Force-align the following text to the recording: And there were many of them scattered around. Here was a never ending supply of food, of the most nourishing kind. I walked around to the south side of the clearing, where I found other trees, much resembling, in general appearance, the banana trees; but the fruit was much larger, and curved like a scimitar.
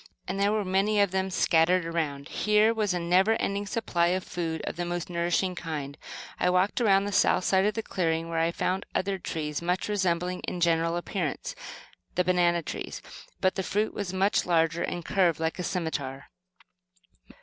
And 0.27 0.39
there 0.39 0.51
were 0.51 0.65
many 0.65 0.99
of 0.99 1.11
them 1.11 1.29
scattered 1.29 1.85
around. 1.85 2.27
Here 2.29 2.73
was 2.73 2.91
a 2.91 2.99
never 2.99 3.33
ending 3.35 3.67
supply 3.67 4.07
of 4.07 4.23
food, 4.23 4.63
of 4.65 4.75
the 4.75 4.83
most 4.83 5.11
nourishing 5.11 5.53
kind. 5.53 5.95
I 6.39 6.49
walked 6.49 6.81
around 6.81 7.03
to 7.03 7.09
the 7.09 7.15
south 7.15 7.43
side 7.43 7.65
of 7.65 7.75
the 7.75 7.83
clearing, 7.83 8.27
where 8.27 8.39
I 8.39 8.49
found 8.51 8.87
other 8.95 9.19
trees, 9.19 9.61
much 9.61 9.87
resembling, 9.87 10.39
in 10.47 10.59
general 10.59 10.97
appearance, 10.97 11.53
the 12.15 12.23
banana 12.23 12.63
trees; 12.63 13.03
but 13.41 13.53
the 13.53 13.61
fruit 13.61 13.93
was 13.93 14.11
much 14.11 14.43
larger, 14.43 14.81
and 14.81 15.05
curved 15.05 15.39
like 15.39 15.59
a 15.59 15.63
scimitar. 15.63 16.31